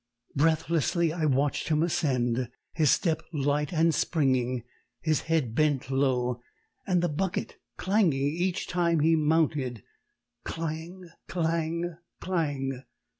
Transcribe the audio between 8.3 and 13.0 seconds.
each time he mounted clang! clang! clang!